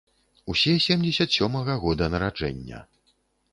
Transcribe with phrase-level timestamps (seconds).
[0.53, 2.83] Усе семдзесят сёмага года нараджэння.